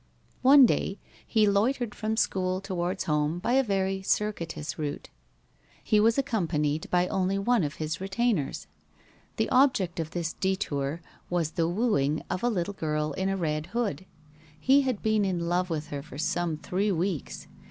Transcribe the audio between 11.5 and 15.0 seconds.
the wooing of a little girl in a red hood. He